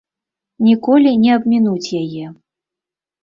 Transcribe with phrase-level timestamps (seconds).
[0.67, 2.25] Ніколі не абмінуць яе.